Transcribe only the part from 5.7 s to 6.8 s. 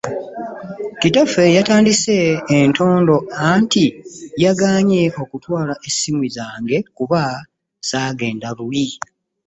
essimu zange